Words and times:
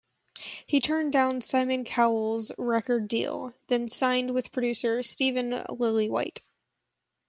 He 0.65 0.79
turned 0.81 1.13
down 1.13 1.41
Simon 1.41 1.83
Cowell's 1.85 2.51
record 2.57 3.07
deal, 3.07 3.53
then 3.67 3.87
signed 3.87 4.33
with 4.33 4.51
producer 4.51 5.03
Steve 5.03 5.35
Lillywhite. 5.35 6.39